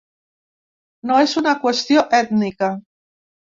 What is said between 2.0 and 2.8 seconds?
ètnica.